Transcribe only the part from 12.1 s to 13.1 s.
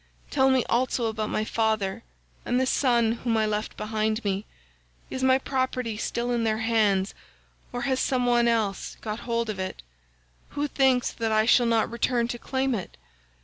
to claim it?